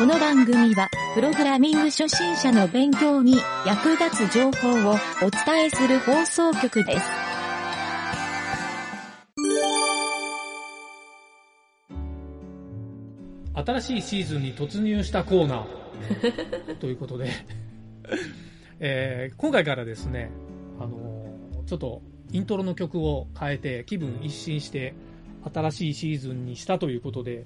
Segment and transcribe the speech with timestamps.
[0.00, 3.34] この番組は、プログラミング初心者の勉強に
[3.66, 7.04] 役立つ情報をお伝えする放送局です。
[13.52, 17.28] 新しいシーズンに突入したコーナー ということで、
[18.80, 20.30] えー今回からですね、
[20.78, 22.00] あのーちょっと
[22.32, 24.94] イントロの曲を変えて気分一新して
[25.52, 27.44] 新しいシーズンにしたということで、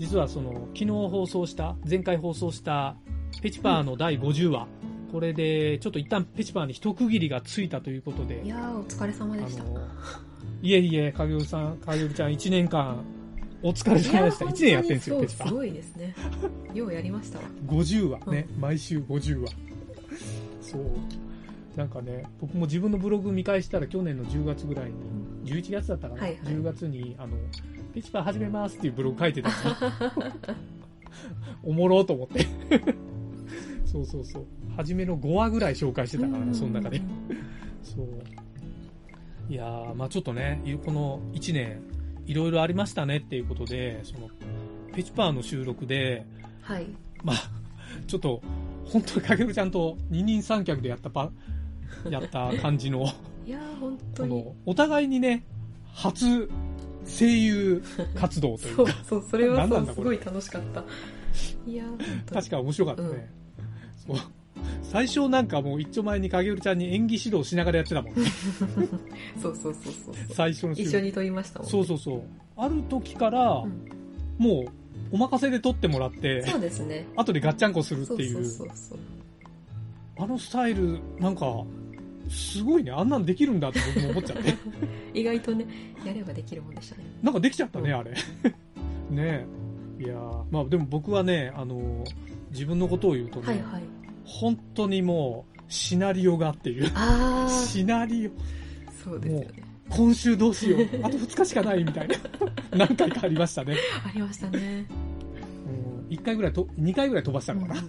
[0.00, 2.96] 実はその昨日放送した、前回放送した
[3.42, 4.66] ペチパーの第50話、
[5.12, 9.62] これでちょっと一旦ペチパーに一区切りがついたということでい、やーお疲れ様でした
[10.62, 13.04] いえいえ、影織さん、影織ちゃん1年間
[13.62, 14.46] お疲れ様でした。
[14.46, 15.54] 1年やってんですよ、ペチパーす。
[15.54, 16.14] ごいですね
[16.72, 19.48] ようやりましたわ50話ね、毎週50話。
[20.62, 20.82] そう。
[21.76, 24.92] なんかね、僕も自分のブログ見返したら去年の10月ぐらいに、
[25.44, 27.36] 11月だったかな、はいはい10月に、あの、
[27.94, 29.54] ペチパー始めますっていうブログ書いてたの
[31.62, 32.46] おもろーと思って。
[33.84, 34.46] そうそうそう。
[34.76, 37.00] 初めの5話ぐらい紹介してたからね、その中で。
[37.82, 39.52] そう。
[39.52, 41.82] いやー、まあちょっとね、いこの1年、
[42.26, 44.28] いろいろありましたねっていうことで、その、
[44.94, 46.24] ペチパーの収録で、
[46.62, 46.86] はい
[47.24, 47.36] まあ、
[48.06, 48.40] ちょっと、
[48.84, 51.32] 本当にかけるちゃんと二人三脚でやったパ、
[52.10, 53.04] やった感じの、
[53.46, 55.44] いやー本当そにの、お互いにね、
[55.92, 56.48] 初
[57.06, 57.82] 声優
[58.14, 60.84] 活動という そうか、そうそれはそうすごい楽しかった。
[61.66, 61.84] いや
[62.32, 63.30] 確か面白かったね。
[64.06, 64.16] そう。
[64.82, 68.22] 最初なんかもう一丁前に影るちゃんに演技指導しながらやってたもんね。
[69.40, 70.82] そうそうそうそう最初の週。
[70.82, 71.70] 一緒に撮りましたもんね。
[71.70, 72.22] そうそうそう。
[72.56, 74.00] ある時から、うん。
[74.38, 74.70] もう、
[75.12, 77.06] お任せで撮ってもらって、そうですね。
[77.16, 78.98] 後でガッチャンコするっていう、そうそうそう。
[80.18, 81.64] あのスタイル、なんか、
[82.30, 82.92] すごいね。
[82.92, 84.54] あんなんできるんだって僕も思っちゃって。
[85.12, 85.66] 意外とね
[86.04, 88.12] やればできるもんでしたねなんかできちゃったね、うんあれ。
[89.10, 89.46] ね
[89.98, 90.04] え。
[90.04, 93.82] いやーまあでも僕はね、あのー自分のことを言うとね、はいはい
[94.24, 96.92] 本当にもう、シナリオがっていう。
[97.48, 98.30] シナリオ、
[99.02, 100.82] そうですよね今週どうしよう。
[101.02, 102.16] あと2日しかないみたいな。
[102.86, 103.74] 何回かありましたね。
[104.06, 104.86] ありましたね
[106.08, 107.82] うん、1回ぐらいと、2回ぐらい飛ばしたのかな。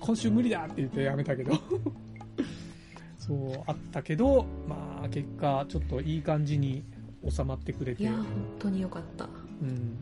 [0.00, 1.52] 今週無理だって言ってやめたけど。
[3.26, 6.84] そう、あったけど、まあ結果、ちょっといい感じに
[7.28, 8.02] 収まってくれて。
[8.02, 8.24] いやー本
[8.58, 9.24] 当によかった
[9.62, 9.96] うん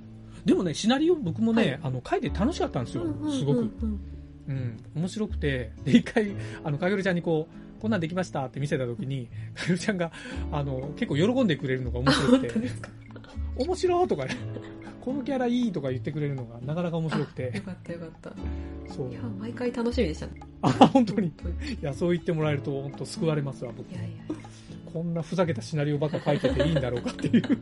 [0.44, 3.04] でもね、シナリオ僕もね、はいあの、書いて楽しかったんですよ。
[3.30, 3.60] すごく。
[4.48, 4.76] うん。
[4.96, 6.34] 面白くて、で、一回、
[6.64, 10.10] あの、かげるちゃんにこう、こんなんできましたって見せたときに、 かげるちゃんが、
[10.50, 12.70] あの、結構喜んでくれるのが面あ白くて、
[13.56, 14.36] 面白いとかね、
[15.04, 18.32] このキャラいいとか言ってくれるのがなかなか面白くあよて、かったよかった
[18.94, 19.14] そうい。
[19.14, 20.32] や毎回楽しみでしたね
[20.62, 21.28] あ、本当に。
[21.28, 21.32] い
[21.80, 23.94] や、そう言ってもらえると、本当救われますわ、僕い。
[23.94, 24.08] やいや
[24.92, 27.42] こんなふざけたシナリオばっか書いてていいんだろうかっていう。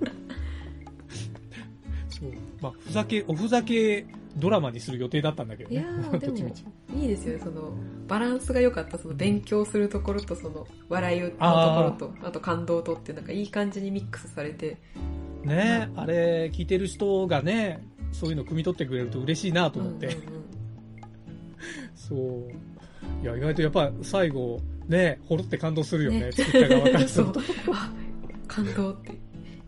[2.11, 2.33] そう。
[2.61, 5.83] まあ、ふざけ、おふざけドラマにする予定だったんだけどいや
[6.19, 6.37] でも。
[6.95, 7.73] いいですよねその
[8.07, 14.79] バランスが良かったその勉強するところとその笑いのところとあと感動とってなんかいい感じにミックスされて
[15.45, 20.07] ねあれ、聞いてる人がね、そういうの汲み取ってくれると嬉しいなと思って。
[20.07, 20.41] うんうんうん
[21.95, 23.23] そう。
[23.23, 27.41] いや、意外とやっぱ最後、ね、ほろって感動するよね、ね作った側からすると。
[27.73, 27.93] あ
[28.49, 29.13] 感動って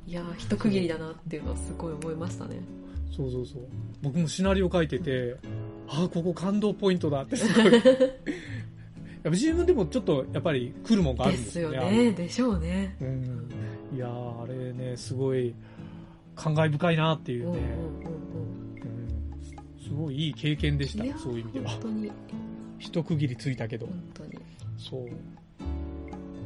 [0.07, 2.57] いやー一区切りだなっていうのはすごい思いましたね
[3.17, 3.63] そうそうそう。
[4.03, 5.37] 僕もシナリオ書いてて、
[5.89, 7.73] ああ、ここ感動ポイントだってすごい。
[7.73, 7.83] やっ
[9.25, 12.05] ぱ自分でもちょっとやっぱり来るもんがあるんでですすよよね。
[12.07, 13.49] ねでしょうねうん。
[13.95, 15.55] いやーあれね、すごい
[16.35, 17.59] 感慨深いなっていうね。
[19.83, 21.79] すごいいい経験でしたそういう意味では
[22.79, 23.87] 一区切りついたけど。
[23.87, 24.39] 本当に
[24.79, 25.09] そう。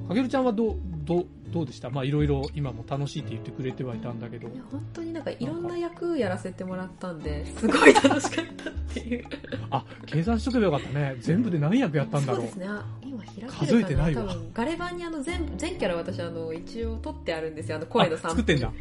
[0.09, 1.91] かけるちゃんはどう、どう、どうでした？
[1.91, 4.49] まあいろいろ今も楽しいって言ってくれてはいたんだけど。
[4.71, 9.25] 本当になんかいろんな役やらせてもらったんですごい楽しかったっていう。
[9.71, 11.17] あ、計算しとけばよかったね。
[11.21, 12.41] 全部で何役やったんだろう。
[12.43, 12.57] そうです。
[12.57, 12.67] ね。
[12.69, 14.23] あ今開け数えてないわ。
[14.25, 14.51] 多分。
[14.53, 17.77] ガレ版にあの全全キャラ私あの一応撮ってあるんですよ。
[17.77, 18.43] あの声のあサンプル。
[18.43, 18.73] 作ってんだ。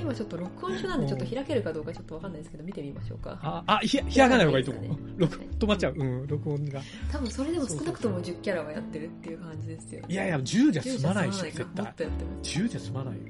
[0.00, 3.38] 今ちょっと録音中なんでちょっと開けるかどうかちょっとわかんないですけど見てみましょうか。
[3.42, 4.96] あ、あ、ひ、ひらがない方がいいと思う。
[5.16, 5.94] 録、止まっちゃう。
[5.96, 6.80] うん、録音が。
[7.10, 10.04] 多分それでも少なくとも10キャラはやってるっていう感じですよ。
[10.08, 11.98] いやいや、10じゃ10済まないでしょ、絶対っ。
[11.98, 13.20] とやってます10じゃ済まないよ。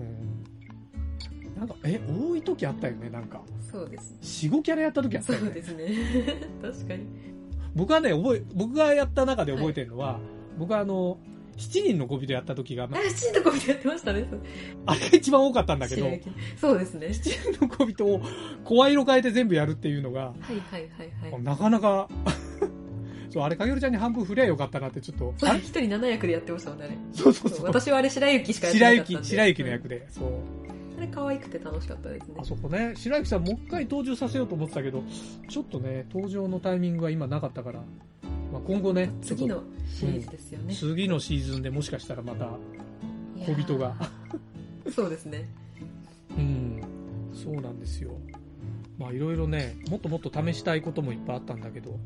[0.00, 1.58] うん。
[1.58, 3.40] なんか、え、多い時あったよね、なんか。
[3.70, 5.44] そうです4、5キャラやった時あったよね。
[5.46, 5.88] そうですね
[6.62, 7.06] 確かに
[7.74, 10.18] 僕はね、覚え、僕がやった中で覚えてるのは、
[10.58, 11.18] 僕はあの、
[11.56, 14.26] 7人の小人やった時が、まあ七人のコビでやってましたね
[14.84, 16.06] あれが一番多かったんだけど、
[16.60, 18.20] そうですね7人の小人を
[18.64, 22.08] 声色変えて全部やるっていうのが、はいはいはいはいなかなか、
[23.30, 25.58] そう、あれ、かげるちゃんに半分振りゃよかったなってちょっと、あれ？
[25.58, 27.66] 一人7役でやってましたもんねあれそうそうそう。
[27.66, 30.30] 私はあれ白雪しかやってな白雪、かったんで白雪の役で、そう。
[30.98, 32.44] あれ可愛くて楽しかったですねあ。
[32.44, 35.02] そこね、白雪さんもう一回登場させようと思ってたけど、
[35.48, 37.80] ちょっとね、登場のタイミングが今なかったから、
[38.52, 39.62] まあ、今後ね、次の
[39.92, 40.74] シリーズですよね。
[40.74, 42.48] 次のシーズンでもしかしたらまた、
[43.44, 43.94] 小人が。
[44.86, 45.46] ーそうですね。
[46.38, 46.80] うん、
[47.34, 48.12] そうなんですよ。
[48.98, 51.98] まあいろいろね、もっともっと試したいこともいっぱいあったんだけど、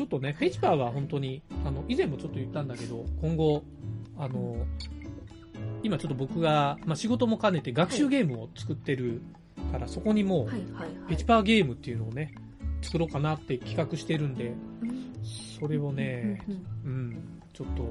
[0.00, 3.62] ちょっとね、ペチパーは本当に、あの、以前もちょっと言ったんだけど、今後、
[4.16, 4.56] あの、
[5.82, 9.20] 今ちょっと僕が、まあ仕事も兼ねて学習ゲームを作ってる
[9.70, 10.88] から、そこにもう、はいはいはい。
[11.10, 12.32] ペチパーゲームっていうのをね、
[12.80, 15.10] 作ろうかなって企画してるんで、うん
[15.60, 16.40] それをね、
[16.82, 17.84] うんちょっと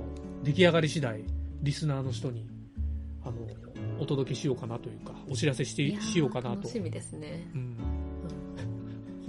[0.43, 1.23] 出来上がり次第、
[1.61, 2.49] リスナーの人に、
[3.23, 3.33] あの、
[3.99, 6.69] お届けしようかなというか、お知らせしてしようかなと楽。
[6.69, 7.47] しみですね。
[7.53, 7.77] うん、うん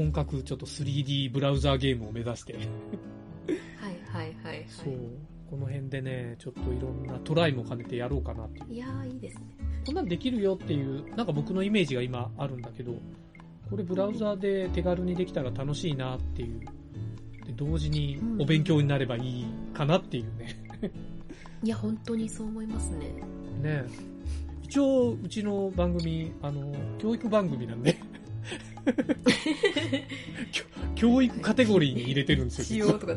[0.00, 2.64] 本格ちょっと 3D ブラウザーゲームを目指して、はい
[4.10, 4.66] はいはいはい。
[4.66, 4.94] そう、
[5.50, 8.72] この辺でね、ちょっといろんなトライも兼ねてやろうかなっていう。
[8.72, 9.42] いやーいいですね。
[9.84, 12.94] こんなんできるよっていう、なんか僕のイメージが今あるんだけど、
[13.68, 16.60] これブラウザーで手軽にできたら楽しいなっていう。
[17.44, 20.64] で同時にお勉強になればいいかなっていうね。
[21.62, 23.12] いや、本当にそう思いますね。
[23.60, 23.84] ね
[24.62, 27.98] 一応、うちの番組、あの、教育番組なんで、
[30.52, 30.64] 教
[30.94, 32.92] 教育カテゴリーに入れてるんですよ。
[32.98, 33.16] とか。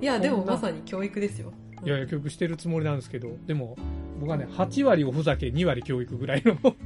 [0.00, 1.52] いや、でもまさに教育ですよ。
[1.84, 3.76] いやいや、教育してるつもりなんですけど、でも、
[4.20, 6.76] 僕はね、8割おふざけ、2割教育ぐらいの、8、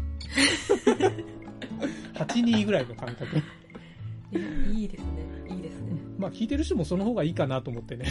[2.44, 3.36] 2ぐらいの感覚。
[3.36, 4.40] いや、
[4.72, 5.54] いいですね。
[5.56, 5.92] いいですね。
[6.18, 8.06] まあ、聞いてる人もその方がいいかなと思ってね。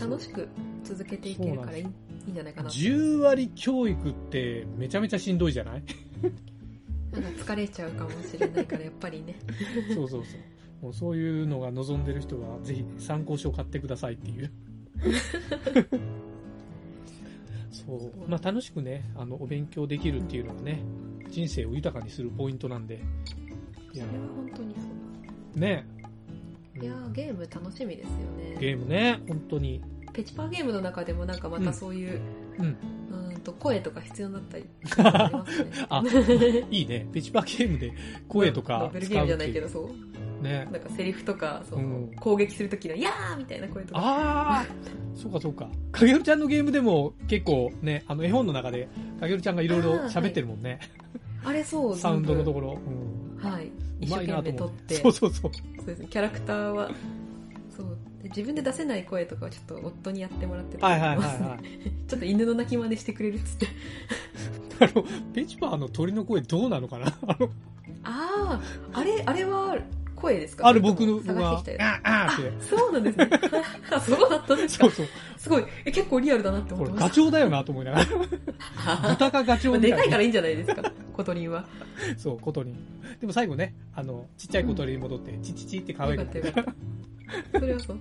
[0.00, 0.48] 楽しく
[0.84, 1.86] 続けていけるからいいい
[2.28, 2.68] いんじゃないかな。
[2.70, 5.82] 10割教育ってめちゃめちゃしんどいじゃない？
[7.20, 9.36] なんか疲れちゃうかもしれないから、やっぱりね。
[9.94, 10.40] そうそうそう。
[10.82, 14.50] もうそういうのが望んでる人は、ぜひ参考書を買ってくださいっていう。
[17.70, 18.30] そう。
[18.30, 20.82] まあ楽しくね、あの、お勉強できるっていうのはね、
[21.30, 23.00] 人生を豊かにするポイントなんで。
[23.92, 24.80] いやそれは本当にそ
[25.56, 25.58] う。
[25.58, 25.86] ね。
[26.80, 28.56] いやーゲーム楽しみですよね。
[28.60, 29.82] ゲームね、本当に。
[30.12, 32.20] ペチパーゲームの中でもなんかまたそういう、
[32.58, 32.66] うん。
[32.66, 33.17] うーん
[33.48, 34.64] と声とか必要になったり
[34.98, 35.70] ありますね。
[35.88, 36.02] あ、
[36.70, 37.06] いいね。
[37.12, 37.92] ペチパーゲームで
[38.28, 39.90] 声とかノベルゲームじゃないけど、使そ
[40.40, 40.42] う。
[40.42, 40.68] ね。
[40.70, 44.00] なんかセリフとか、その、うん攻撃するときの、やーみたいな声とか。
[44.00, 44.66] ああ、
[45.14, 45.68] そうかそうか。
[45.92, 48.88] かげるちゃんのゲームでも結構ね、あの絵本の中で、
[49.20, 50.78] かげるちゃんがいろいろ喋ってるもんね。
[51.44, 52.78] あれそう、サウンドのとこころ。
[52.86, 53.50] うん。
[53.50, 53.66] はい。
[53.66, 54.94] う一生懸命撮って。
[54.96, 55.02] て。
[55.02, 55.52] そうそうそう。
[55.54, 56.90] そうですね、キャラクターは、
[58.28, 61.90] 自分で出せない声とかはちょっと夫にやってもらってたはいはいはいり。
[62.08, 63.66] ちょっと犬の鳴き真似してくれるっつって。
[64.80, 65.04] あの、
[65.34, 67.06] ペチパーの鳥の声どうなのかな？
[67.26, 67.48] あの、
[68.04, 68.60] あ
[68.94, 69.76] あ、あれ、あれは
[70.14, 70.66] 声ですか？
[70.68, 72.36] ある僕の探してきたやああ。
[72.60, 73.28] そうなんですね。
[73.90, 75.06] あ そうだったんですかそうそう。
[75.36, 75.64] すごい。
[75.84, 78.06] え、結構リアルだなって思ってましチョウだよなと思いながら。
[78.06, 79.08] た。
[79.10, 79.80] 豚かガチョまあウ。
[79.80, 81.64] でかいからいいんじゃないですか、コトリンは。
[82.16, 82.72] そう、小鳥。
[83.20, 86.74] でも最後ね、あの、ちっちゃい小鳥に戻って、チチチって可愛よくなったよかった。
[87.52, 87.98] それはそう。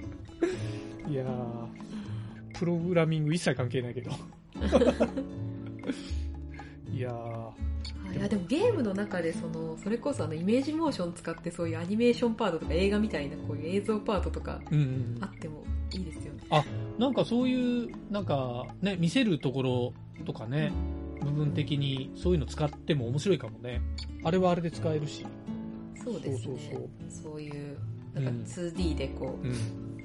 [1.10, 4.12] いやー、プログラミング一切関係ないけど。
[6.92, 15.64] いやー、いやでもゲームの中でそのそれこそあのイメージモーション使ってそういうアニメーションパートとか映画みたいなこういう映像パートとかうんうんあっても
[15.94, 16.40] いいですよね。
[16.98, 19.94] なんかそういう、なんかね、見せるところ
[20.26, 20.72] とかね、
[21.22, 23.82] 部分的にそういうの使っても面白いかもね。
[24.24, 25.26] あれはあれで使えるし。
[26.04, 26.60] そうですね。
[26.60, 26.90] そうそう
[27.32, 27.78] そういう
[28.14, 29.52] なんかうん 2D でこうん。
[29.52, 29.54] う、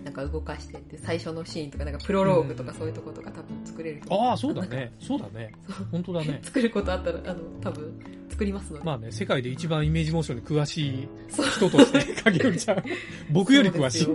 [0.05, 4.93] なんか動かしてって最初のシーンとかなんかプロローグとかそういうとことか多分作れると思ああ、そうだね。
[4.99, 5.53] そうだね。
[5.91, 6.41] 本当だね。
[6.45, 7.93] 作ることあったらあの多分
[8.31, 8.85] 作りますので。
[8.85, 12.83] まあね、世界で一番イメージモーションに詳しい人として、 影よりちゃん、
[13.31, 14.09] 僕より詳しい。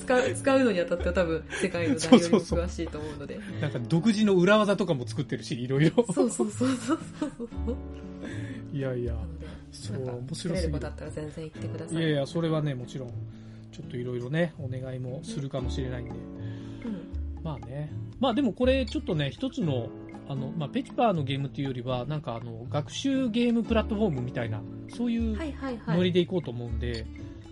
[0.00, 3.38] 使う使うのにあたっては多分世界の誰よりも詳しいと思うので。
[3.60, 6.04] なんか独自の裏技とかも作ってるし、いろいろ。
[6.12, 7.76] そうそうそうそうそうそう。
[8.72, 9.14] いやいや
[9.74, 10.72] そう、面白すぎる。
[10.72, 11.98] ことあったら全然言ってください。
[11.98, 13.10] いやいや、それはね、もちろん、
[13.72, 16.10] ちょっといろいろね、お願いもするかもしれないんで。
[16.10, 17.92] うんまあね。
[18.20, 19.90] まあでもこれちょっとね、一つの、
[20.28, 25.96] あの、まあ、ペチパーのゲームっていうよりは、なんかあの、学習ゲームプラットフォームみたいな、そういうはいはいはい。
[25.98, 27.06] ノリでいこうと思うんで、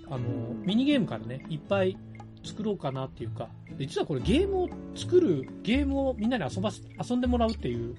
[0.09, 1.99] あの、ミニゲームからね、いっぱい
[2.43, 7.95] 作ろうかなっていうか、で実はこれゲームを作る、ゲームをみんなに遊ばす、遊んでもらうっていう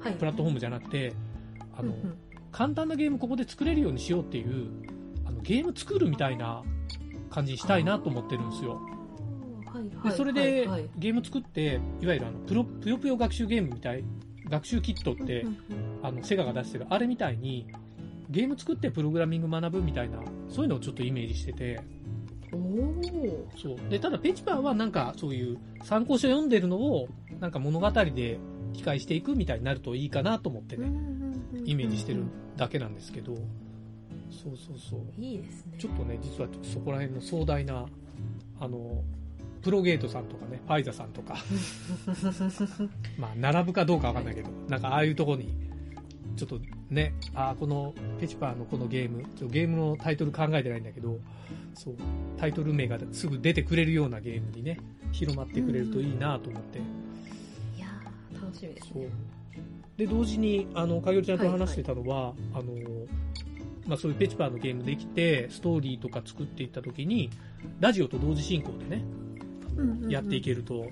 [0.00, 1.12] はい、プラットフォームじゃなくて、
[1.76, 2.18] あの、うんうん
[2.52, 4.68] 簡単なゲームここで作れるようにしようっていう、
[5.24, 6.62] あの、ゲーム作るみたいな
[7.30, 8.80] 感じにしたいなと思ってるんですよ。
[10.04, 14.04] でそれでゲーム作って、いわゆるあのプロぷよぷよ学習ゲームみたい、
[14.48, 15.56] 学習キットってうん、うん。
[16.02, 17.66] あのセガが出してるあれみたいに、
[18.30, 21.80] ゲーム作ってプログラミング学ぶみたいな、そういうのをちょっとイメージしてて、
[22.52, 23.90] おおそう。
[23.90, 27.08] で、ただペチパーはなんかそういう参考書読んでるのを、
[27.40, 28.38] なんか物語で
[28.72, 30.90] 機械していくみたいになるといいかなと思ってね、
[31.66, 35.00] イメージしてるうんだけなんですけど、そうそうそう。
[35.20, 35.74] いいですね。
[35.78, 37.86] ちょっとね、実はそこら辺の壮大な、
[38.60, 39.02] あの、
[39.62, 41.36] プロゲートさんとかね、ファイザさんとか、
[43.18, 45.54] まあ、並ぶかどうかわかんないけど、なんかああいうとこに、
[46.36, 51.18] ちょっとね、ああ、このペチパーのこのゲーム、ちょゲームのタイトル考えてないんだけど、
[51.74, 51.94] そう、
[52.36, 54.78] タイトル名がすぐ出てくれるようなゲームにね、
[55.12, 59.35] 広まってくれるといいなと思って、いやー楽しみですね。。
[59.96, 62.72] で、同時に、あの、かげるちゃんと話してたのは、あの、
[63.86, 67.30] まあ、そういうペチパーのゲームできて、ストーリーとか作っていった時に、
[67.80, 69.02] ラジオと同時進行でね、
[69.76, 70.86] うんうんうんやっていけると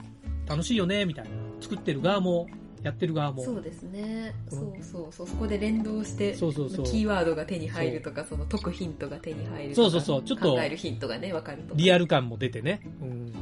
[0.47, 1.31] 楽しいよね、みたいな。
[1.61, 2.49] 作ってる側も、
[2.83, 3.43] やってる側も。
[3.43, 4.35] そうですね。
[4.51, 5.27] このそうそうそう。
[5.27, 9.91] そこで連動して、そうそうそうキーワードが手に入るとか、その解くヒントが手に入るとか。
[9.91, 11.75] そうそうそうちょっと考えるヒントがね、わかるとか。
[11.77, 12.81] リアル感も出てね。
[13.01, 13.09] うん。
[13.09, 13.33] うん。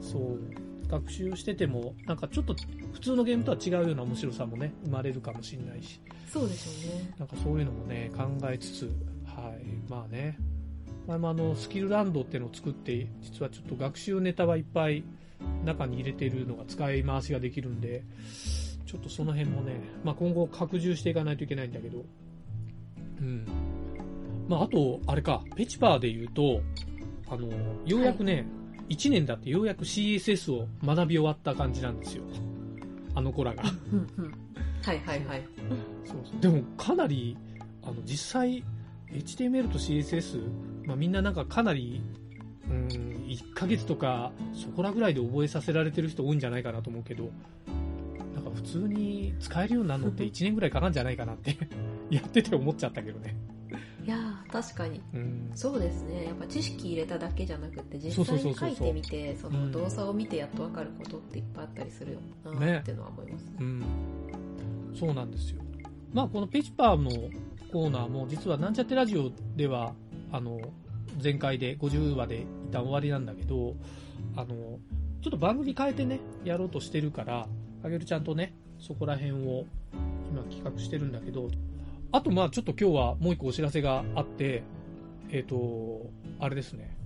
[0.00, 0.38] そう。
[0.88, 2.54] 学習してても、なんかちょっと
[2.92, 6.00] 普通のゲームとは違うような面白さもね、生まれるかもしれないし。
[6.32, 7.14] そうでしょうね。
[7.18, 8.84] なんかそういうのもね、考えつつ、
[9.24, 10.38] はい、まあね、
[11.06, 15.04] 前もあの、スキルランドっていうのを作って、実はちょっと学習ネタはいっぱい
[15.64, 18.04] 中に入れてるのが使い回しができるんで、
[18.86, 22.04] ちょっとその辺もね、まあ今後拡充していかないといけないんだけど、
[23.20, 23.46] うん。
[24.48, 26.62] まああと、あれか、ペチパーで言うと、
[27.30, 27.48] あの、
[27.86, 28.46] ようやくね、
[28.88, 32.24] 1年だってようやく CSS を学び終わった感じなんですよ。
[33.14, 33.62] あの子らが。
[34.82, 35.44] はいはいはい。
[36.04, 37.36] そうそうでもかなり
[37.82, 38.64] あの実際
[39.12, 40.40] HTML と CSS、
[40.84, 42.02] まあ、みんななんかかなり
[42.68, 42.88] うん
[43.28, 47.30] 1ヶ月とかそこらぐらいで覚えさせられてる人多いんじゃないかなと思うけど
[48.34, 51.56] なんか普通に使えるようになるのって1年ぐらいかかるんじゃないかなって
[52.10, 53.36] やってて思っちゃったけどね
[54.08, 55.02] いやー確かに。
[55.12, 56.24] うんそうですね。
[56.24, 63.56] やっぱ知識入れただけじゃなくて、実際に書いてみて、そうんの動作を見てやっとわかることっていっぱいあったりするよなねっていうのは思いますね。
[63.60, 63.84] うん
[64.98, 65.62] そうなんですよ
[66.12, 67.10] まあこのペチパーの
[67.70, 69.94] コーナーも実はなんちゃってラジオでは
[70.32, 70.58] あの
[71.22, 73.76] 前回で50話で一旦終わりなんだけど
[74.36, 74.78] あの
[75.20, 77.46] ちょっと番組変えてねやろうとしてるから
[77.84, 79.66] あげるちゃんとねそこら辺を
[80.30, 81.48] 今企画してるんだけど
[82.12, 84.62] あとまあちょっと今日はもう一個お知らせがあって
[85.30, 86.10] えっ、と
[86.40, 86.96] あれですね。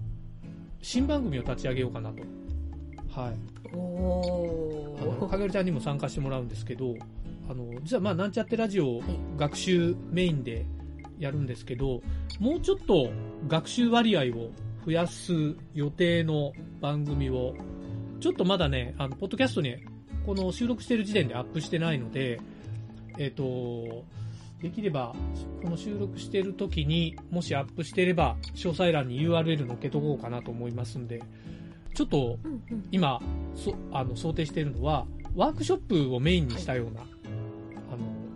[0.80, 2.22] 新番組を立ち上げようかなと。
[3.20, 3.34] はい。
[3.74, 5.28] おあのー。
[5.28, 6.94] かげるちゃんにも参加してもらうんですけど
[7.48, 10.66] あの実はまあなんちゃってラジオはい学習メインで
[11.18, 12.02] やるんですけど
[12.38, 13.10] もうちょっと
[13.48, 14.50] 学習割合を
[14.84, 15.32] 増やす
[15.74, 17.54] 予定の番組を
[18.20, 19.76] ちょっとまだねあのポッドキャストに
[20.26, 22.40] この収録してる時点でアップしてないので
[23.18, 24.04] えっ、と
[24.62, 25.12] できれば
[25.60, 31.20] この収録してる時にもしアップしてれば詳細欄に URL 載っけとこうかなと思いますんで
[31.94, 32.38] ちょっと
[32.92, 33.20] 今
[33.56, 35.04] そあの想定しているのは
[35.34, 37.08] ワークショップをメインにしたような、あの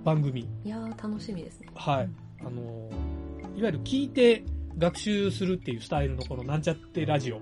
[0.02, 1.68] 番組、いやー楽しみですね。
[1.74, 2.08] はい。
[2.40, 2.88] あの
[3.54, 4.44] いわゆる聞いて
[4.78, 7.40] 学習するっていうスタイルのこのなんちゃってラジオ。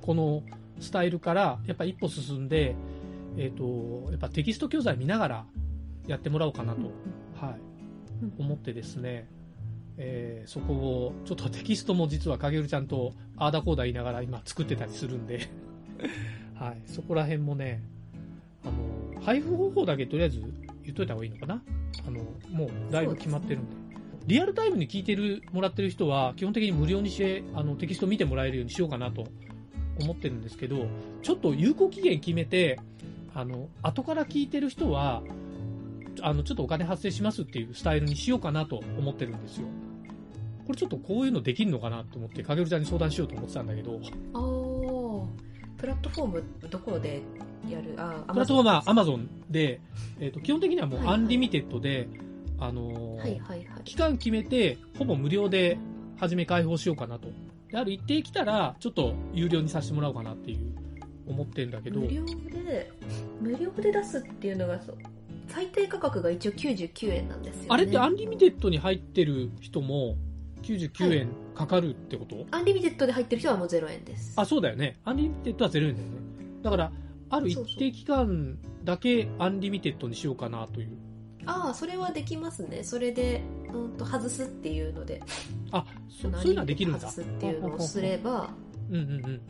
[0.00, 0.42] この
[0.80, 2.74] スタイルからやっぱ一歩進んで、
[3.36, 5.44] えー、とやっぱテキスト教材見ながら
[6.08, 6.80] やってもらおうかなと、
[7.40, 7.69] はい、うん
[8.38, 9.28] 思ってですね、
[9.96, 15.48] えーそこをちょっとテキストも実は影るちゃんとあーだこーだ言いながら今作ってたりするんで、
[16.54, 17.82] はい、そこら辺もね
[18.64, 20.40] あの配布方法だけとりあえず
[20.82, 21.62] 言っといた方がいいのかな？
[22.06, 23.80] あのもうだいぶ決まってるんで。
[24.26, 29.26] リアルタイムに聞いてるもらってる人は基本的に無料にしてあのテキスト見てもらえるようにしようかなと
[30.00, 30.86] 思ってるんですけど
[31.22, 32.78] ちょっと有効期限決めて
[33.34, 35.22] あの後から聞いてる人は
[36.22, 39.66] あのちょっとお金発生しますっていうスタイルにしようかなと思ってるんですよ。
[40.66, 44.00] これちょっとこういうのできるのかなと思ってかげるちゃんに相談しようと思ってたんだけど。
[44.34, 45.26] あー
[45.76, 47.22] プラットフォームどこで
[47.68, 47.94] やる？
[47.96, 49.80] あプラットフォームは Amazon で、
[50.18, 52.08] えー、と基本的にはもう Unlimited で、
[52.58, 53.84] あのーはいはいはい。
[53.84, 55.78] 期間決めてほぼ無料で
[56.18, 57.28] 初め開放しようかなと。
[57.70, 60.74] である一定来たらちょっと有料にさせてもらおうかなっていう
[61.26, 62.00] 思ってるんだけど。
[62.00, 62.92] 無料で、
[63.40, 64.98] 無料で出すっていうのがそう、
[65.52, 67.66] 最低価格が一応99円なんですよね。
[67.70, 70.16] あれってアンリミテッドに入ってる人も
[70.62, 74.34] 99円かかるってこと、 Unlimited で入ってる人はもう0円です。
[74.36, 75.00] あそうだよね。
[75.04, 76.14] Unlimited は0円だよね。
[76.62, 76.92] だから
[77.30, 80.96] ある一定期間だけ Unlimited にしようかなという。
[81.46, 82.84] ああ、それはできますね。
[82.84, 83.42] それで、
[83.72, 85.22] うんと、外すっていうので、
[85.70, 87.00] あそそういうのはできるんだ。
[87.00, 88.50] 外すっていうのをすれば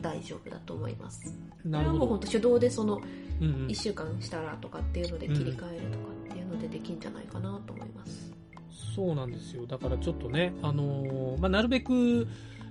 [0.01, 1.33] 大丈夫だと思います。
[1.65, 3.01] うんなるほどこれはもう本当手動でその
[3.41, 5.67] うんうん1週間したらとかっていうので切り替えるとか
[6.29, 8.31] っていうのでできんじゃないかなと思います。
[8.95, 9.65] そうなんですよ。
[9.65, 12.27] だからちょっとね、あのーまあ、なるべく、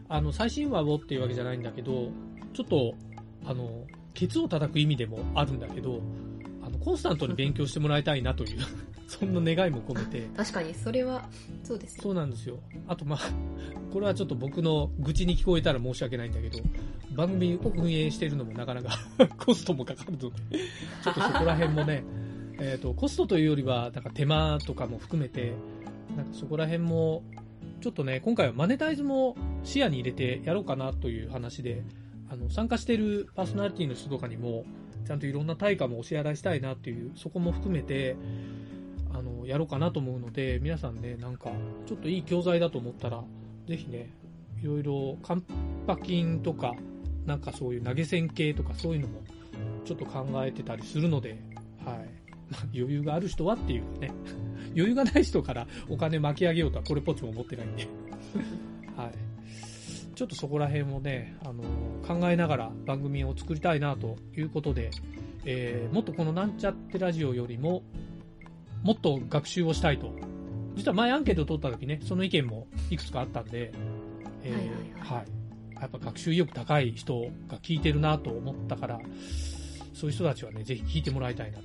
[0.09, 2.11] あの、最新話をっていうわけじゃないんだけど、
[2.53, 2.95] ちょっと、
[3.47, 6.01] あの、ケツを叩く意味でもあるんだけど、
[6.63, 8.59] あの、コンスタントに勉強してもらいたいなという、
[9.11, 11.29] そんな願いも込めて、確かに、それは、
[11.65, 12.03] そうですよ。
[12.05, 12.61] そうなんですよ。
[12.87, 13.19] あと、まあ、
[13.93, 16.61] これはちょっと僕の愚痴に聞こえたら申し訳ないんだけど、
[17.17, 18.97] 番組運営してるのもなかなか
[19.37, 20.29] コストもかかるので、
[21.03, 22.05] ちょっとそこら辺もね、
[22.61, 25.55] えっ、と、コストというよりは、なんか手間とかも含めて、
[26.17, 27.25] なんかそこら辺も、
[27.81, 31.83] ちょっとね、今回はマネタイズも視野に入れてやろうかなという話で、
[32.29, 34.65] あの、参加してるパーソナリティの人とかにも、
[35.05, 38.15] ちゃんといろんな対価もお支払いしたいなっていう、そこも含めて、
[39.13, 41.51] あの、やろうかなと思うので、皆さんね、なんか、
[41.87, 43.23] ちょっといい教材だと思ったら、
[43.67, 44.11] ぜひね、
[44.63, 45.45] いろいろ、カン
[45.87, 46.75] パ金とか、
[47.27, 49.21] なんかそういう投げ銭系とかそういうのも、
[49.85, 51.39] ちょっと考えてたりするので、
[51.85, 52.21] はい。
[52.51, 54.11] まあ余裕がある人はっていうね、
[54.75, 57.87] 余裕がない人からお金巻き上げようとはこれっぽっちも思ってないんで、
[58.97, 59.13] はい。
[60.15, 61.63] ちょっとそこら辺をね、あの
[62.07, 64.91] 考えながら番組を作りたいなということで、
[65.47, 67.83] えーもっとこのなんちゃってラジオよりも、
[68.83, 70.13] もっと学習をしたいと。
[70.75, 73.73] 実は前アンケートを取った時ね、その意見もいくつかあったんで、
[74.43, 75.81] えーはいはいはい。
[75.81, 79.01] やっぱ学習意欲高い人が聞いてるなと思ったから、
[79.95, 81.65] そういう人たちはね、ぜひ聞いてもらいたいなと。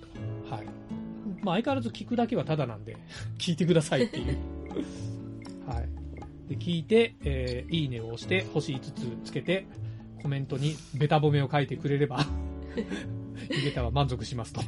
[0.50, 0.66] はい。
[1.42, 2.98] まあ相変わらず聞くだけはタダなんで、
[3.38, 4.38] 聞いてくださいっていう。
[5.68, 6.50] はい。
[6.50, 9.66] で、聞いて、えーいいねを押して、星5つつけて、
[10.22, 12.26] コメントにベタ褒めを書いてくれれば、
[13.50, 14.62] ゆげたは満足しますと。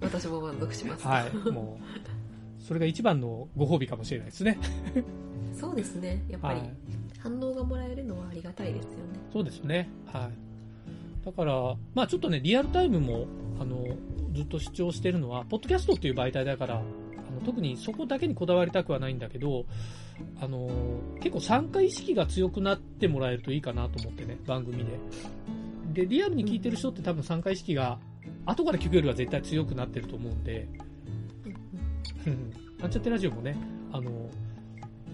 [0.00, 1.06] 私も満足します。
[1.06, 1.50] はい。
[1.50, 4.58] もう、それが一番のご褒美かもしれないですね。
[5.58, 6.24] そうですね。
[6.28, 6.70] やっぱりはい。
[7.18, 8.96] 反応がもらえるのはありがたいですよね。
[9.32, 9.90] そうですね。
[10.06, 11.24] はい。
[11.24, 13.26] だから、まあちょっとね、リアルタイムも、
[13.60, 13.84] あの、
[14.34, 19.66] ずっと主張してるのは、ポッドキャストっていう媒体だから、あの特にそこだけにこだわりたくはないんだけど、
[20.40, 20.70] あの、
[21.20, 24.84] 結構参加意識が強くなってもらえるといいかなと思ってね、番組で。
[25.92, 27.98] で、リアルに聞いてる人って多分参加意識が、
[28.46, 30.68] 後から聞くよりは絶対強くなってると思うんで、
[32.80, 32.90] なん。
[32.90, 33.56] ちゃってラジオもね、
[33.92, 34.30] あの、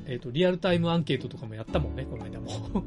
[0.06, 2.84] えっ、と、リアルタイムアンケートとかもやったもんね、この間も。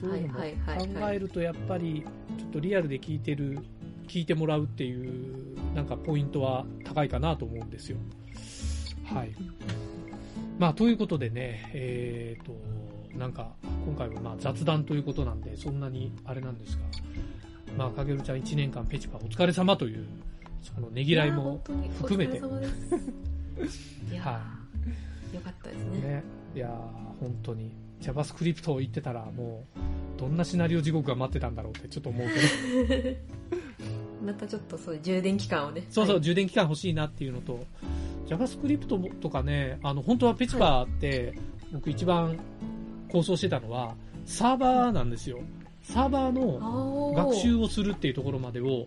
[0.00, 2.04] そういうのも考えるとやっぱり
[2.38, 3.58] ちょっとリアルで聞いてる
[4.06, 7.98] 聞いてもらうっていうなんかポイントは高いかなと思うんですよ。
[9.04, 9.34] はい。
[10.58, 12.52] まあということでねえっ、と
[13.18, 13.52] なんか
[13.86, 16.82] 今回はまあ雑談ということなんでそんなにあれなんですが。
[17.78, 20.04] まあかげるちゃん1年間ペチパお疲れ様という
[20.62, 21.62] そのねぎらいも
[21.98, 22.38] 含めて。
[22.38, 22.40] い
[24.14, 24.42] や
[25.32, 26.00] よかったですね。
[26.00, 26.24] ね
[26.56, 26.70] いやー
[27.20, 33.16] 本当に JavaScript を言ってたらもうどんなシナリオ地獄が待ってたんだろうってちょっと思うけど
[34.26, 35.86] またちょっとそういう充電期間をね。
[35.88, 37.64] そうそう、はい充電期間欲しいなっていうのと、
[38.26, 41.34] JavaScript とかね、あの、本当はペチパーって、
[41.72, 42.36] 僕一番
[43.08, 45.38] 構想してたのは、サーバーなんですよ。
[45.92, 48.86] サーバーの学習をするっていうところまでを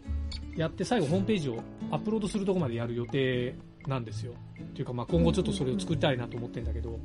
[0.56, 1.60] やって、最後ホームページを
[1.90, 3.56] アップロードするところまでやる予定
[3.88, 4.34] なんですよ。
[4.62, 7.00] っていうか、まあ今後ちょっとそれを作りたいなと思ってるんだけど、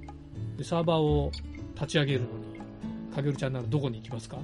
[0.59, 1.33] で、サーバーを
[1.75, 4.37] 立ち上げるのに、かげるちゃんならどこに行きますか？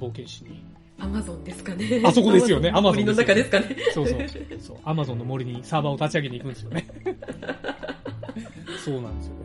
[0.00, 0.62] 冒険しに。
[0.98, 2.02] アマゾンですかね。
[2.04, 3.76] あそこですよね Amazon の森の中ですかね。
[3.94, 4.20] そうそう。
[4.60, 4.76] そう。
[4.84, 6.86] アマゾンの森にサーバーを立ち上げに行くんですよね。
[8.84, 9.40] そうなんですよね。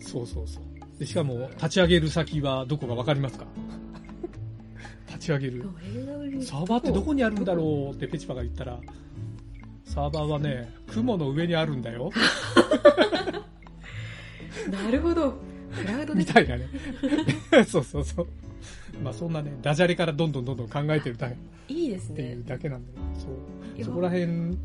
[0.00, 0.98] そうそうそう。
[0.98, 3.44] でしかも、立ち上げる先はどこかわかりますか？
[5.16, 5.64] 立ち上げる。
[6.42, 8.78] サーバーってどこにあるんだろうってペチパが言ったら、
[9.84, 12.10] サーバーはね、雲の上にあるんだよ。
[14.66, 15.34] う なるほど。
[15.74, 16.68] クラウドでみたいなね。
[17.66, 18.26] そうそうそう。
[19.02, 21.36] まあそんなね、ダジャレからどんどんどんどん考えてるだけ
[21.68, 22.44] いいですねっていう。
[22.44, 23.78] だけなんで、いそう。
[23.78, 24.56] やそこら辺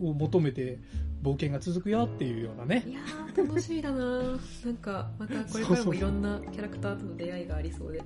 [0.00, 0.78] を求めて
[1.22, 2.84] 冒険が続くよっていうようなね。
[2.86, 8.02] いやー、楽しみだななんか、またこれからもいろんなキャラクターとの出会いがありそうで。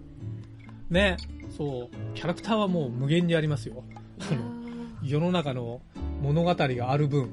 [0.93, 1.17] ね。
[1.57, 2.15] そう。
[2.15, 3.83] キャラクターはもう無限にありますよ。
[4.19, 4.63] の
[5.03, 5.81] 世の中の
[6.21, 7.29] 物語がある分、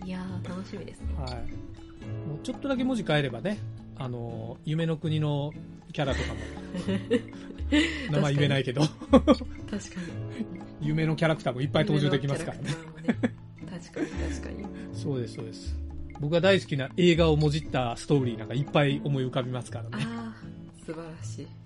[0.00, 1.14] ーいやー楽しみですね。
[1.18, 1.32] はい。
[2.26, 3.58] もうちょっとだけ文字変えればね、
[3.96, 5.52] あの、夢の国の
[5.92, 6.40] キャラとかも、
[8.10, 10.88] 名前言えないけど、確かに。
[10.88, 12.64] 夢のキャラクターもいっぱい登場できますからね。
[12.64, 12.74] ね。
[13.70, 14.64] 確かに確かに。
[14.94, 15.76] そうです、そうです。
[16.20, 19.90] 僕が大好きな映画をもじったストーリーなんかいっぱい思い浮かびますからね。
[19.92, 21.63] あー、素晴らしい。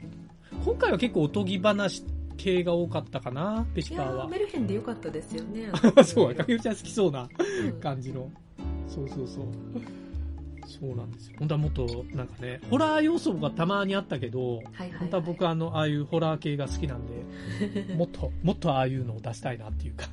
[0.68, 2.04] 今回は結構おとぎ話
[2.37, 4.38] 系が多かったかな、ペチいやー、はメ。
[4.38, 5.70] ルヘンでよかったですよね。
[6.04, 7.26] そう、かけるちゃん好きそうな
[7.64, 8.31] うん感じの。
[8.87, 9.44] そうそうそう。
[10.66, 11.37] そうなんですよ。
[11.38, 14.98] 本当はもっと、なんかね、ホラー要素がたまにあったけど、はいはい、はい。
[14.98, 20.07] 本当は僕はあの、ああいうホラー系が好きなんで、もっと、もっとああいうのを出したいなっていうか。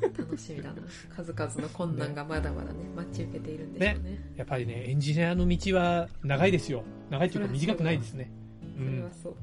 [0.00, 0.76] 楽しみだな。
[1.14, 4.32] 数々の困難がまだまだね、待ち受けているんでしょうね。
[4.36, 6.84] やっぱりね、エンジニアの道は長いですよ。
[7.10, 8.30] 長いっていうか短くないですね。
[8.62, 9.08] うんそれは。
[9.22, 9.36] そう。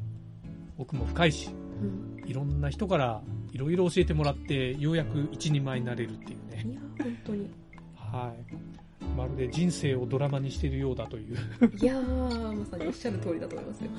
[0.77, 1.49] 僕も深いし、
[1.81, 2.29] うん。
[2.29, 6.65] いろんな人からいろいろ教えてもらって、ようやく一人前になれるっていうね。
[6.65, 7.49] いや、本当に。
[7.95, 8.74] はい。
[9.15, 11.37] まるで人生をドラマにしているようだという。
[11.81, 13.89] いやー、まさにおっしゃる通りだと思いますよ。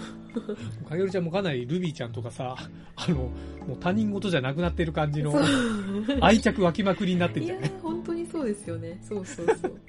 [0.89, 2.57] かげるちゃんもかなりルビーちゃんとかさ、
[2.97, 3.31] あの、も
[3.75, 5.35] う他人事じゃなくなってる感じの
[6.21, 7.73] 愛着湧きまくりになってるいやじゃんね。
[7.79, 9.01] ー、本当にそうですよね。
[9.03, 9.81] そうそうそう。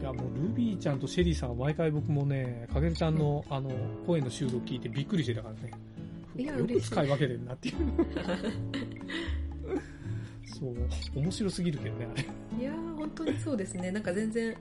[0.00, 3.70] いや、もうルビーちゃんとシェリーさん、毎回僕もね、かげるちゃんの、あの、
[4.06, 5.72] 声の収録聞いてびっくりしてたからね。
[6.36, 7.76] いやよく嬉しい使い分けてるなっていう。
[10.58, 10.74] そう、
[11.14, 12.22] 面白すぎるけどね、あれ。
[12.60, 13.90] いやー、本当にそうですね。
[13.90, 14.56] なんか全然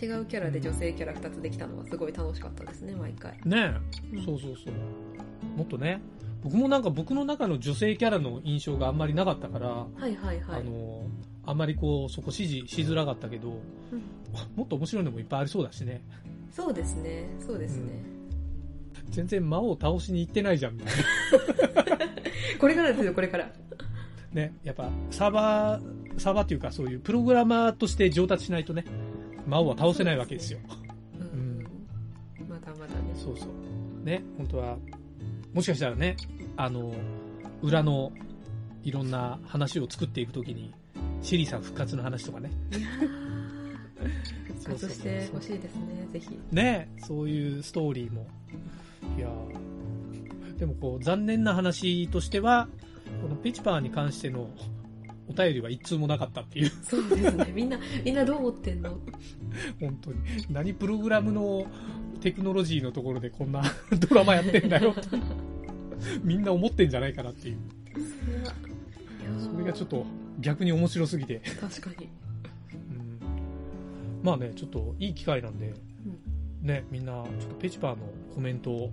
[0.00, 3.38] 違うキャラで女性キャラ2つできたのはすごい楽しかったですね、毎回。
[3.44, 3.74] ね
[4.12, 5.58] え、うんそうそうそう。
[5.58, 6.00] もっとね、
[6.42, 10.60] 僕もなんか僕の中の女性キャラの印象があんまりなかったから、はいはいはい。
[10.60, 11.06] あの、
[11.46, 13.48] あんまりこう、そこ支持しづらかったけど、
[13.92, 14.02] うん
[14.54, 16.02] もっと面白いのもいっぱいありそうだしね。
[16.52, 18.00] そうですね、そうですね。
[19.10, 22.06] 全然魔王倒しに行ってないじゃん、みたいな。
[22.60, 23.50] これからですよ、これから。
[24.32, 28.84] ね、やっぱサーバー、サーバーっていうかそういうプログラマーとして上達しないとね、
[29.46, 30.60] 魔王は倒せないわけですよ。
[31.18, 31.66] うん。
[32.48, 33.00] まだまだね。
[33.14, 34.04] そうそう。
[34.04, 34.78] ね、本当は、
[35.52, 36.16] もしかしたらね、
[36.56, 36.94] あの、
[37.62, 38.12] 裏の
[38.84, 40.72] いろんな話を作っていくときに、
[41.22, 42.50] シェリーさん復活の話とかね。
[44.60, 46.38] 復活してほしいですね、ぜひ。
[46.52, 48.26] ね、そういうストーリーも。
[49.16, 52.68] いやーでもこう、残念な話としては、
[53.22, 54.50] このペチパーに関しての
[55.28, 57.52] お便りは一通もなかったっていう、そうですね。
[57.54, 58.98] みんな、みんなどう思ってんの？
[59.80, 60.18] 本当に。
[60.50, 61.66] 何プログラムの
[62.20, 63.62] テクノロジーのところでこんな
[64.08, 64.94] ドラマやってんだよ。
[66.24, 67.58] みんな思ってんじゃないかなっていう。
[69.38, 70.04] それがちょっと
[70.40, 71.40] 逆に面白すぎて。
[71.60, 72.08] 確かに。
[72.90, 73.20] うん
[74.22, 75.74] まあね、ちょっといい機会なんで、
[76.62, 78.90] ね、みんな、ちょっとペチパーのコメントを、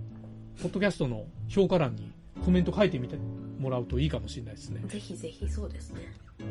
[0.62, 2.10] ポッドキャストの評価欄に
[2.44, 3.16] コメント書いてみて
[3.58, 4.80] もらうといいかもしれないですね。
[4.86, 6.00] ぜひぜひそうですね。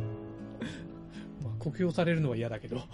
[1.43, 2.81] まあ、酷評されるのは嫌だけど。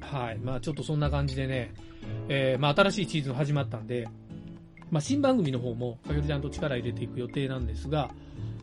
[0.00, 0.38] はい。
[0.38, 1.74] まあ、ちょっとそんな感じでね、
[2.28, 4.08] えーまあ、新しいシーズン始まったんで、
[4.90, 8.10] まあ、新番組の方も、かげるちゃんと力入れていく予定なんですが、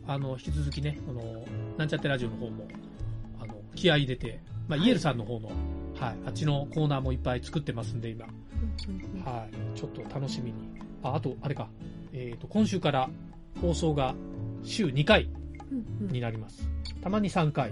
[0.08, 1.46] あの、引き続きね、この、
[1.78, 2.68] なんちゃってラジオの方も、
[3.40, 5.50] あの、気合い入れて、まあ、イエルさんの方の、
[6.00, 8.26] はい、あっちのコーナーもいっぱい作ってますんで、今。
[9.26, 9.78] はい。
[9.78, 10.82] ちょっと楽しみに。
[11.04, 11.70] あ、あと、あれか。
[12.14, 13.10] えっ、と、今週から
[13.62, 14.16] 放送が
[14.64, 15.30] 週2回
[16.00, 16.68] になります。
[17.02, 17.72] たまに3回、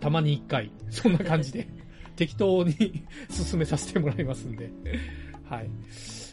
[0.00, 1.68] たまに1回、そんな感じで、
[2.16, 4.70] 適当に進めさせてもらいますんで。
[5.44, 5.70] はい。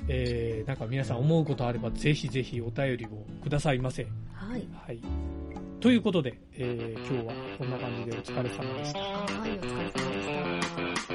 [0.07, 4.03] えー、なんか皆さん思うことあれば、ぜひぜひお便りをくださいませ。
[4.33, 4.67] はい。
[4.73, 4.99] はい。
[5.79, 8.99] ということで、えー、今日はこんな感じでお疲れ様でした。
[8.99, 11.14] はい、お疲れ様でした。